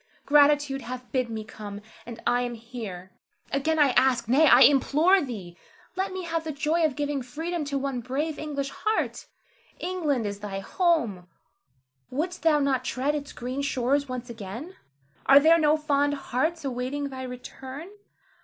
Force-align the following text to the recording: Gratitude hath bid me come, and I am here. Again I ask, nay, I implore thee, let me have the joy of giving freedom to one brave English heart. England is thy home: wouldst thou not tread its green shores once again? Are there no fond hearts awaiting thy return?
Gratitude 0.25 0.81
hath 0.81 1.11
bid 1.11 1.29
me 1.29 1.43
come, 1.43 1.79
and 2.07 2.19
I 2.25 2.41
am 2.41 2.55
here. 2.55 3.11
Again 3.51 3.77
I 3.77 3.89
ask, 3.89 4.27
nay, 4.27 4.47
I 4.47 4.61
implore 4.61 5.21
thee, 5.21 5.55
let 5.95 6.11
me 6.11 6.23
have 6.23 6.43
the 6.43 6.51
joy 6.51 6.83
of 6.83 6.95
giving 6.95 7.21
freedom 7.21 7.65
to 7.65 7.77
one 7.77 8.01
brave 8.01 8.39
English 8.39 8.71
heart. 8.71 9.27
England 9.79 10.25
is 10.25 10.39
thy 10.39 10.57
home: 10.57 11.27
wouldst 12.09 12.41
thou 12.41 12.57
not 12.57 12.83
tread 12.83 13.13
its 13.13 13.31
green 13.31 13.61
shores 13.61 14.09
once 14.09 14.27
again? 14.27 14.75
Are 15.27 15.39
there 15.39 15.59
no 15.59 15.77
fond 15.77 16.15
hearts 16.15 16.65
awaiting 16.65 17.09
thy 17.09 17.21
return? 17.21 17.87